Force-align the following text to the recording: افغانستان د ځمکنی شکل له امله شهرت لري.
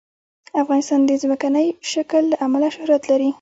افغانستان 0.61 0.99
د 1.05 1.11
ځمکنی 1.21 1.65
شکل 1.91 2.23
له 2.31 2.37
امله 2.45 2.67
شهرت 2.75 3.01
لري. 3.11 3.29